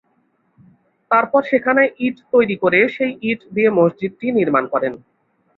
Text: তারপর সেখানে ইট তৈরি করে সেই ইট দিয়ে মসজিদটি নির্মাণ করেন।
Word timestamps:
তারপর 1.11 1.41
সেখানে 1.51 1.83
ইট 1.99 2.17
তৈরি 2.33 2.55
করে 2.63 2.79
সেই 2.95 3.11
ইট 3.29 3.41
দিয়ে 3.55 3.69
মসজিদটি 3.79 4.27
নির্মাণ 4.37 4.63
করেন। 4.73 4.93